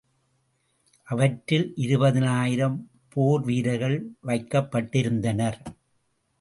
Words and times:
அவற்றில் 1.07 1.73
இருபதினாயிரம் 1.75 2.89
போர் 3.09 3.41
வீரர்கள் 3.41 3.97
வைக்கப்பட்டிருந்தனர். 4.27 5.59